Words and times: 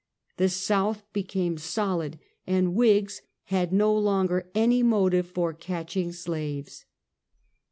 The 0.37 0.49
South 0.49 1.03
became 1.13 1.59
solid, 1.59 2.17
and 2.47 2.73
Whigs 2.73 3.21
had 3.43 3.71
no 3.71 3.95
longer 3.95 4.49
any 4.55 4.81
motive 4.81 5.27
for 5.27 5.53
catching 5.53 6.11
slaves. 6.11 6.85